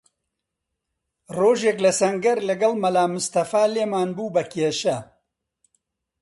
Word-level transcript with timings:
ڕۆژێک 1.37 1.77
لە 1.85 1.91
سەنگەر 1.99 2.37
لەگەڵ 2.49 2.73
مەلا 2.83 3.03
مستەفا 3.15 3.63
لێمان 3.73 4.09
بوو 4.17 4.33
بە 4.35 4.43
کێشە 4.51 4.97